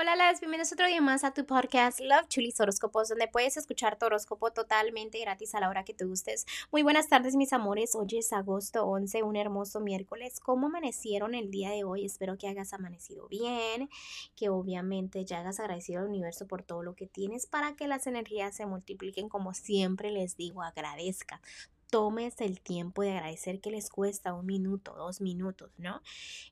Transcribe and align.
Hola, 0.00 0.16
las 0.16 0.40
bienvenidos 0.40 0.72
otro 0.72 0.86
día 0.86 1.02
más 1.02 1.24
a 1.24 1.34
tu 1.34 1.44
podcast 1.44 2.00
Love 2.00 2.26
Chulis 2.28 2.58
Horóscopos, 2.58 3.10
donde 3.10 3.28
puedes 3.28 3.58
escuchar 3.58 3.98
tu 3.98 4.06
horóscopo 4.06 4.50
totalmente 4.50 5.20
gratis 5.20 5.54
a 5.54 5.60
la 5.60 5.68
hora 5.68 5.84
que 5.84 5.92
te 5.92 6.06
gustes. 6.06 6.46
Muy 6.72 6.82
buenas 6.82 7.10
tardes, 7.10 7.36
mis 7.36 7.52
amores. 7.52 7.94
Hoy 7.94 8.16
es 8.16 8.32
agosto 8.32 8.86
11, 8.86 9.22
un 9.24 9.36
hermoso 9.36 9.78
miércoles. 9.78 10.40
¿Cómo 10.40 10.68
amanecieron 10.68 11.34
el 11.34 11.50
día 11.50 11.68
de 11.68 11.84
hoy? 11.84 12.06
Espero 12.06 12.38
que 12.38 12.48
hayas 12.48 12.72
amanecido 12.72 13.28
bien, 13.28 13.90
que 14.36 14.48
obviamente 14.48 15.26
ya 15.26 15.40
hagas 15.40 15.60
agradecido 15.60 16.00
al 16.00 16.08
universo 16.08 16.46
por 16.46 16.62
todo 16.62 16.82
lo 16.82 16.94
que 16.94 17.06
tienes 17.06 17.44
para 17.46 17.76
que 17.76 17.86
las 17.86 18.06
energías 18.06 18.56
se 18.56 18.64
multipliquen. 18.64 19.28
Como 19.28 19.52
siempre 19.52 20.10
les 20.12 20.34
digo, 20.34 20.62
agradezca 20.62 21.42
tomes 21.90 22.40
el 22.40 22.60
tiempo 22.60 23.02
de 23.02 23.12
agradecer 23.12 23.60
que 23.60 23.70
les 23.70 23.90
cuesta 23.90 24.34
un 24.34 24.46
minuto, 24.46 24.94
dos 24.96 25.20
minutos, 25.20 25.72
¿no? 25.78 26.00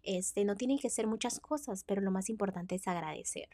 Este, 0.02 0.44
no 0.44 0.56
tienen 0.56 0.78
que 0.78 0.90
ser 0.90 1.06
muchas 1.06 1.40
cosas, 1.40 1.84
pero 1.84 2.00
lo 2.02 2.10
más 2.10 2.28
importante 2.28 2.74
es 2.74 2.86
agradecer. 2.88 3.48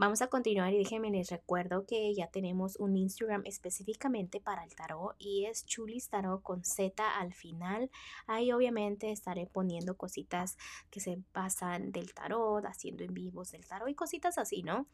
Vamos 0.00 0.22
a 0.22 0.28
continuar 0.28 0.72
y 0.72 0.78
déjenme 0.78 1.10
les 1.10 1.28
recuerdo 1.28 1.84
que 1.84 2.14
ya 2.14 2.28
tenemos 2.28 2.76
un 2.76 2.96
Instagram 2.96 3.42
específicamente 3.46 4.40
para 4.40 4.62
el 4.62 4.72
tarot 4.76 5.16
y 5.18 5.46
es 5.46 5.66
Chulis 5.66 6.08
Tarot 6.08 6.40
con 6.40 6.64
Z 6.64 7.18
al 7.18 7.34
final. 7.34 7.90
Ahí 8.28 8.52
obviamente 8.52 9.10
estaré 9.10 9.46
poniendo 9.46 9.96
cositas 9.96 10.56
que 10.88 11.00
se 11.00 11.18
pasan 11.32 11.90
del 11.90 12.14
tarot, 12.14 12.64
haciendo 12.64 13.02
en 13.02 13.12
vivos 13.12 13.50
del 13.50 13.66
tarot 13.66 13.88
y 13.88 13.96
cositas 13.96 14.38
así, 14.38 14.62
¿no? 14.62 14.86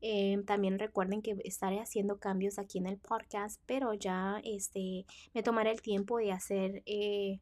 Em, 0.00 0.42
también 0.46 0.78
recuerden 0.78 1.20
que 1.20 1.36
estaré 1.44 1.78
haciendo 1.78 2.18
cambios 2.18 2.58
aquí 2.58 2.78
en 2.78 2.86
el 2.86 2.96
podcast, 2.96 3.60
pero 3.66 3.92
ya 3.92 4.40
este, 4.42 5.04
me 5.34 5.42
tomaré 5.42 5.70
el 5.70 5.82
tiempo 5.82 6.16
de 6.16 6.32
hacer... 6.32 6.82
Eh, 6.86 7.40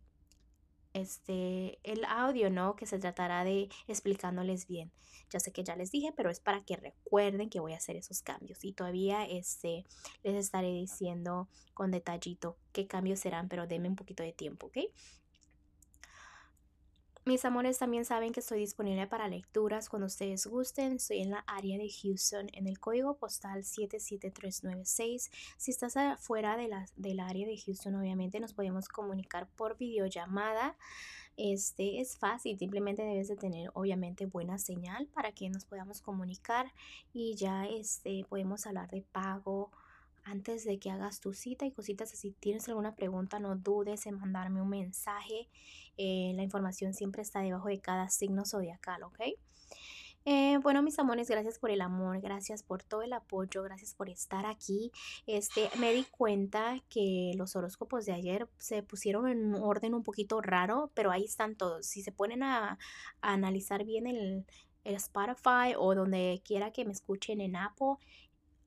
este, 0.94 1.78
el 1.82 2.04
audio, 2.06 2.48
¿no? 2.48 2.76
Que 2.76 2.86
se 2.86 2.98
tratará 2.98 3.44
de 3.44 3.68
explicándoles 3.86 4.66
bien. 4.66 4.90
Ya 5.30 5.40
sé 5.40 5.52
que 5.52 5.64
ya 5.64 5.76
les 5.76 5.90
dije, 5.90 6.12
pero 6.16 6.30
es 6.30 6.40
para 6.40 6.64
que 6.64 6.76
recuerden 6.76 7.50
que 7.50 7.60
voy 7.60 7.72
a 7.72 7.76
hacer 7.76 7.96
esos 7.96 8.22
cambios. 8.22 8.64
Y 8.64 8.72
todavía 8.72 9.24
este, 9.26 9.84
les 10.22 10.36
estaré 10.36 10.68
diciendo 10.72 11.48
con 11.74 11.90
detallito 11.90 12.56
qué 12.72 12.86
cambios 12.86 13.20
serán, 13.20 13.48
pero 13.48 13.66
denme 13.66 13.88
un 13.88 13.96
poquito 13.96 14.22
de 14.22 14.32
tiempo, 14.32 14.68
¿ok? 14.68 14.78
Mis 17.26 17.46
amores 17.46 17.78
también 17.78 18.04
saben 18.04 18.32
que 18.32 18.40
estoy 18.40 18.58
disponible 18.58 19.06
para 19.06 19.28
lecturas 19.28 19.88
cuando 19.88 20.04
ustedes 20.04 20.46
gusten. 20.46 20.96
Estoy 20.96 21.20
en 21.20 21.30
la 21.30 21.38
área 21.46 21.78
de 21.78 21.88
Houston 21.88 22.48
en 22.52 22.66
el 22.66 22.78
código 22.78 23.16
postal 23.16 23.64
77396. 23.64 25.30
Si 25.56 25.70
estás 25.70 25.94
fuera 26.20 26.58
de 26.58 26.68
la, 26.68 26.84
del 26.96 27.20
área 27.20 27.46
de 27.46 27.56
Houston, 27.56 27.94
obviamente 27.94 28.40
nos 28.40 28.52
podemos 28.52 28.88
comunicar 28.88 29.48
por 29.56 29.78
videollamada. 29.78 30.76
Este 31.38 31.98
es 32.02 32.18
fácil, 32.18 32.58
simplemente 32.58 33.02
debes 33.02 33.28
de 33.28 33.36
tener 33.36 33.70
obviamente 33.72 34.26
buena 34.26 34.58
señal 34.58 35.06
para 35.06 35.32
que 35.32 35.48
nos 35.48 35.64
podamos 35.64 36.02
comunicar 36.02 36.74
y 37.14 37.36
ya 37.36 37.66
este 37.66 38.26
podemos 38.28 38.66
hablar 38.66 38.90
de 38.90 39.00
pago, 39.00 39.72
antes 40.24 40.64
de 40.64 40.78
que 40.78 40.90
hagas 40.90 41.20
tu 41.20 41.32
cita 41.32 41.66
y 41.66 41.72
cositas. 41.72 42.10
Si 42.10 42.32
tienes 42.32 42.68
alguna 42.68 42.94
pregunta, 42.94 43.38
no 43.38 43.56
dudes 43.56 44.06
en 44.06 44.18
mandarme 44.18 44.62
un 44.62 44.68
mensaje. 44.68 45.48
Eh, 45.96 46.32
la 46.34 46.42
información 46.42 46.94
siempre 46.94 47.22
está 47.22 47.40
debajo 47.40 47.68
de 47.68 47.80
cada 47.80 48.08
signo 48.08 48.44
zodiacal, 48.44 49.02
¿ok? 49.04 49.20
Eh, 50.26 50.56
bueno, 50.62 50.82
mis 50.82 50.98
amores, 50.98 51.28
gracias 51.28 51.58
por 51.58 51.70
el 51.70 51.82
amor, 51.82 52.18
gracias 52.22 52.62
por 52.62 52.82
todo 52.82 53.02
el 53.02 53.12
apoyo, 53.12 53.62
gracias 53.62 53.94
por 53.94 54.08
estar 54.08 54.46
aquí. 54.46 54.90
Este, 55.26 55.68
me 55.78 55.92
di 55.92 56.04
cuenta 56.04 56.78
que 56.88 57.32
los 57.36 57.56
horóscopos 57.56 58.06
de 58.06 58.14
ayer 58.14 58.48
se 58.56 58.82
pusieron 58.82 59.28
en 59.28 59.54
un 59.54 59.62
orden 59.62 59.92
un 59.92 60.02
poquito 60.02 60.40
raro, 60.40 60.90
pero 60.94 61.10
ahí 61.10 61.24
están 61.24 61.56
todos. 61.56 61.86
Si 61.86 62.02
se 62.02 62.10
ponen 62.10 62.42
a, 62.42 62.78
analizar 63.20 63.84
bien 63.84 64.06
el, 64.06 64.46
el 64.84 64.94
Spotify 64.94 65.74
o 65.78 65.94
donde 65.94 66.40
quiera 66.42 66.72
que 66.72 66.86
me 66.86 66.92
escuchen 66.92 67.42
en 67.42 67.56
Apple, 67.56 67.96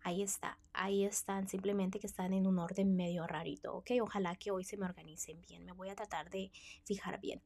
ahí 0.02 0.23
está, 0.23 0.58
ahí 0.73 1.06
están, 1.06 1.48
simplemente 1.48 2.00
que 2.00 2.08
están 2.08 2.34
en 2.34 2.48
un 2.48 2.59
orden 2.59 2.95
medio 2.95 3.28
rarito, 3.28 3.76
¿ok? 3.76 3.92
Ojalá 4.02 4.36
que 4.36 4.52
hoy 4.52 4.64
se 4.64 4.78
me 4.78 4.86
organicen 4.86 5.42
bien, 5.42 5.66
me 5.66 5.72
voy 5.72 5.89
a 5.89 5.95
tratar 5.95 6.30
de 6.30 6.52
fijar 6.83 7.20
bien. 7.20 7.42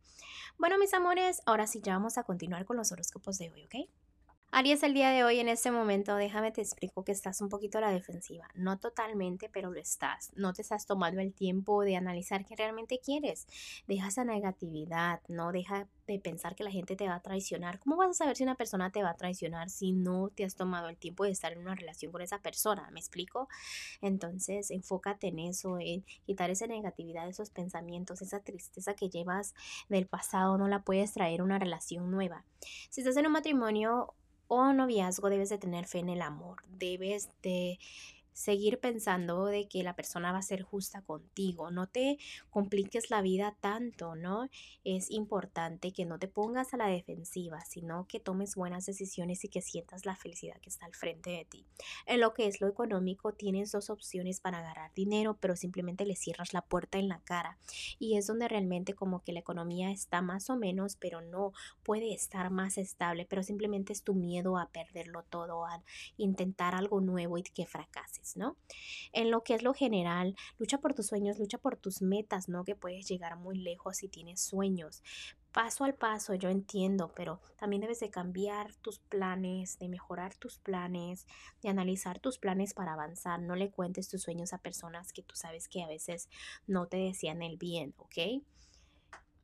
Bueno, 0.57 0.77
mis 0.77 0.93
amores, 0.93 1.41
ahora 1.45 1.67
sí 1.67 1.81
ya 1.81 1.93
vamos 1.93 2.17
a 2.17 2.23
continuar 2.23 2.65
con 2.65 2.77
los 2.77 2.91
horóscopos 2.91 3.37
de 3.37 3.51
hoy, 3.51 3.65
¿ok? 3.65 3.89
Aries, 4.53 4.83
el 4.83 4.93
día 4.93 5.11
de 5.11 5.23
hoy, 5.23 5.39
en 5.39 5.47
este 5.47 5.71
momento, 5.71 6.13
déjame 6.17 6.51
te 6.51 6.59
explico 6.59 7.05
que 7.05 7.13
estás 7.13 7.39
un 7.39 7.47
poquito 7.47 7.77
a 7.77 7.81
la 7.81 7.91
defensiva. 7.91 8.49
No 8.53 8.77
totalmente, 8.79 9.47
pero 9.47 9.71
lo 9.71 9.79
estás. 9.79 10.29
No 10.35 10.51
te 10.51 10.61
estás 10.61 10.85
tomando 10.85 11.21
el 11.21 11.33
tiempo 11.33 11.83
de 11.83 11.95
analizar 11.95 12.43
qué 12.45 12.57
realmente 12.57 12.99
quieres. 12.99 13.47
Deja 13.87 14.09
esa 14.09 14.25
negatividad, 14.25 15.21
no 15.29 15.53
deja 15.53 15.87
de 16.05 16.19
pensar 16.19 16.55
que 16.55 16.65
la 16.65 16.69
gente 16.69 16.97
te 16.97 17.07
va 17.07 17.15
a 17.15 17.21
traicionar. 17.21 17.79
¿Cómo 17.79 17.95
vas 17.95 18.09
a 18.09 18.13
saber 18.13 18.35
si 18.35 18.43
una 18.43 18.55
persona 18.55 18.91
te 18.91 19.01
va 19.01 19.11
a 19.11 19.15
traicionar 19.15 19.69
si 19.69 19.93
no 19.93 20.27
te 20.35 20.43
has 20.43 20.55
tomado 20.55 20.89
el 20.89 20.97
tiempo 20.97 21.23
de 21.23 21.31
estar 21.31 21.53
en 21.53 21.59
una 21.59 21.75
relación 21.75 22.11
con 22.11 22.21
esa 22.21 22.39
persona? 22.39 22.89
¿Me 22.91 22.99
explico? 22.99 23.47
Entonces, 24.01 24.69
enfócate 24.69 25.29
en 25.29 25.39
eso, 25.39 25.79
en 25.79 26.03
quitar 26.25 26.49
esa 26.49 26.67
negatividad, 26.67 27.29
esos 27.29 27.51
pensamientos, 27.51 28.21
esa 28.21 28.41
tristeza 28.41 28.95
que 28.95 29.09
llevas 29.09 29.53
del 29.87 30.07
pasado, 30.07 30.57
no 30.57 30.67
la 30.67 30.83
puedes 30.83 31.13
traer 31.13 31.41
una 31.41 31.57
relación 31.57 32.11
nueva. 32.11 32.43
Si 32.89 32.99
estás 32.99 33.15
en 33.15 33.27
un 33.27 33.31
matrimonio, 33.31 34.13
o 34.53 34.73
noviazgo 34.73 35.29
debes 35.29 35.47
de 35.47 35.57
tener 35.57 35.85
fe 35.85 35.99
en 35.99 36.09
el 36.09 36.21
amor, 36.21 36.57
debes 36.67 37.29
de 37.41 37.79
seguir 38.33 38.79
pensando 38.79 39.45
de 39.45 39.67
que 39.67 39.83
la 39.83 39.95
persona 39.95 40.31
va 40.31 40.39
a 40.39 40.43
ser 40.43 40.61
justa 40.63 41.01
contigo. 41.01 41.71
No 41.71 41.87
te 41.87 42.17
compliques 42.49 43.09
la 43.09 43.21
vida 43.21 43.55
tanto, 43.59 44.15
¿no? 44.15 44.49
Es 44.83 45.11
importante 45.11 45.91
que 45.91 46.05
no 46.05 46.19
te 46.19 46.27
pongas 46.27 46.73
a 46.73 46.77
la 46.77 46.87
defensiva, 46.87 47.61
sino 47.61 48.07
que 48.07 48.19
tomes 48.19 48.55
buenas 48.55 48.85
decisiones 48.85 49.43
y 49.43 49.49
que 49.49 49.61
sientas 49.61 50.05
la 50.05 50.15
felicidad 50.15 50.59
que 50.61 50.69
está 50.69 50.85
al 50.85 50.95
frente 50.95 51.29
de 51.31 51.45
ti. 51.45 51.65
En 52.05 52.19
lo 52.19 52.33
que 52.33 52.47
es 52.47 52.61
lo 52.61 52.67
económico, 52.67 53.33
tienes 53.33 53.71
dos 53.71 53.89
opciones 53.89 54.39
para 54.39 54.59
agarrar 54.59 54.93
dinero, 54.93 55.37
pero 55.39 55.55
simplemente 55.55 56.05
le 56.05 56.15
cierras 56.15 56.53
la 56.53 56.61
puerta 56.61 56.97
en 56.97 57.07
la 57.07 57.19
cara. 57.19 57.57
Y 57.99 58.17
es 58.17 58.27
donde 58.27 58.47
realmente 58.47 58.93
como 58.93 59.23
que 59.23 59.33
la 59.33 59.39
economía 59.39 59.91
está 59.91 60.21
más 60.21 60.49
o 60.49 60.55
menos, 60.55 60.95
pero 60.95 61.21
no 61.21 61.53
puede 61.83 62.13
estar 62.13 62.49
más 62.49 62.77
estable, 62.77 63.25
pero 63.25 63.43
simplemente 63.43 63.93
es 63.93 64.03
tu 64.03 64.13
miedo 64.13 64.57
a 64.57 64.69
perderlo 64.69 65.23
todo, 65.23 65.65
a 65.65 65.81
intentar 66.17 66.75
algo 66.75 67.01
nuevo 67.01 67.37
y 67.37 67.43
que 67.43 67.65
fracase. 67.65 68.20
¿No? 68.35 68.57
En 69.13 69.31
lo 69.31 69.43
que 69.43 69.55
es 69.55 69.63
lo 69.63 69.73
general, 69.73 70.35
lucha 70.57 70.79
por 70.79 70.93
tus 70.93 71.07
sueños, 71.07 71.39
lucha 71.39 71.57
por 71.57 71.77
tus 71.77 72.01
metas, 72.01 72.49
¿no? 72.49 72.63
Que 72.63 72.75
puedes 72.75 73.07
llegar 73.07 73.37
muy 73.37 73.57
lejos 73.57 73.97
si 73.97 74.07
tienes 74.07 74.41
sueños. 74.41 75.03
Paso 75.51 75.83
al 75.83 75.95
paso, 75.95 76.33
yo 76.33 76.49
entiendo, 76.49 77.11
pero 77.13 77.41
también 77.57 77.81
debes 77.81 77.99
de 77.99 78.09
cambiar 78.09 78.73
tus 78.75 78.99
planes, 78.99 79.77
de 79.79 79.89
mejorar 79.89 80.33
tus 80.35 80.59
planes, 80.59 81.27
de 81.61 81.69
analizar 81.69 82.19
tus 82.19 82.37
planes 82.37 82.73
para 82.73 82.93
avanzar. 82.93 83.41
No 83.41 83.55
le 83.55 83.69
cuentes 83.69 84.07
tus 84.07 84.21
sueños 84.21 84.53
a 84.53 84.59
personas 84.59 85.11
que 85.11 85.23
tú 85.23 85.35
sabes 85.35 85.67
que 85.67 85.83
a 85.83 85.87
veces 85.87 86.29
no 86.67 86.87
te 86.87 86.97
decían 86.97 87.41
el 87.41 87.57
bien, 87.57 87.93
¿ok? 87.97 88.43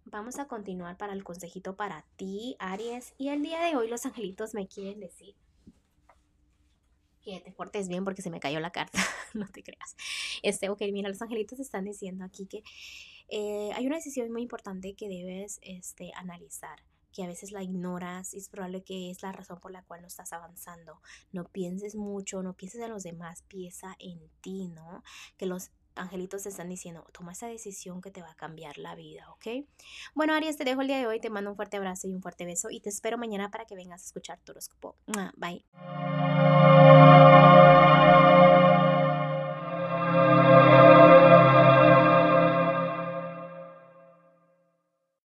Vamos 0.05 0.39
a 0.39 0.47
continuar 0.47 0.95
para 0.95 1.11
el 1.11 1.25
consejito 1.25 1.75
para 1.75 2.05
ti, 2.15 2.55
Aries. 2.59 3.13
Y 3.17 3.27
el 3.27 3.41
día 3.41 3.59
de 3.59 3.75
hoy 3.75 3.89
los 3.89 4.05
angelitos 4.05 4.53
me 4.53 4.65
quieren 4.65 5.01
decir 5.01 5.35
que 7.27 7.41
te 7.41 7.51
portes 7.51 7.89
bien 7.89 8.05
porque 8.05 8.21
se 8.21 8.29
me 8.29 8.39
cayó 8.39 8.59
la 8.61 8.71
carta, 8.71 8.99
no 9.33 9.47
te 9.49 9.61
creas. 9.61 9.95
Este, 10.43 10.69
ok, 10.69 10.81
mira, 10.93 11.09
los 11.09 11.21
angelitos 11.21 11.59
están 11.59 11.83
diciendo 11.83 12.23
aquí 12.23 12.45
que 12.45 12.63
eh, 13.27 13.71
hay 13.75 13.85
una 13.85 13.97
decisión 13.97 14.31
muy 14.31 14.41
importante 14.41 14.95
que 14.95 15.09
debes 15.09 15.59
este, 15.61 16.11
analizar 16.15 16.79
que 17.11 17.23
a 17.23 17.27
veces 17.27 17.51
la 17.51 17.63
ignoras 17.63 18.33
y 18.33 18.37
es 18.37 18.47
probable 18.47 18.83
que 18.83 19.09
es 19.09 19.23
la 19.23 19.31
razón 19.31 19.59
por 19.59 19.71
la 19.71 19.81
cual 19.81 20.01
no 20.01 20.07
estás 20.07 20.33
avanzando. 20.33 21.01
No 21.31 21.45
pienses 21.45 21.95
mucho, 21.95 22.43
no 22.43 22.53
pienses 22.53 22.79
en 22.79 22.91
los 22.91 23.01
demás, 23.01 23.41
piensa 23.47 23.95
en 23.97 24.19
ti, 24.39 24.67
¿no? 24.67 25.03
Que 25.35 25.47
los 25.47 25.71
angelitos 25.95 26.43
te 26.43 26.49
están 26.49 26.69
diciendo, 26.69 27.07
toma 27.11 27.31
esa 27.31 27.47
decisión 27.47 28.01
que 28.01 28.11
te 28.11 28.21
va 28.21 28.29
a 28.29 28.35
cambiar 28.35 28.77
la 28.77 28.93
vida, 28.93 29.31
¿ok? 29.31 29.65
Bueno, 30.13 30.35
Aries, 30.35 30.57
te 30.57 30.63
dejo 30.63 30.81
el 30.81 30.87
día 30.87 30.99
de 30.99 31.07
hoy, 31.07 31.19
te 31.19 31.31
mando 31.31 31.49
un 31.49 31.55
fuerte 31.55 31.77
abrazo 31.77 32.07
y 32.07 32.13
un 32.13 32.21
fuerte 32.21 32.45
beso 32.45 32.69
y 32.69 32.81
te 32.81 32.89
espero 32.89 33.17
mañana 33.17 33.49
para 33.49 33.65
que 33.65 33.75
vengas 33.75 34.03
a 34.03 34.05
escuchar 34.05 34.39
tu 34.41 34.51
horóscopo. 34.51 34.95
Bye. 35.37 35.65